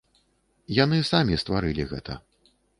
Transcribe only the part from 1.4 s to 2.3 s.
стварылі гэта.